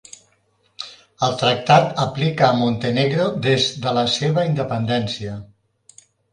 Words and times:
El 1.27 1.35
tractat 1.41 1.91
aplica 2.07 2.49
a 2.49 2.57
Montenegro 2.63 3.29
des 3.45 3.69
de 3.87 3.95
la 4.01 4.09
seva 4.17 4.49
independència. 4.51 5.41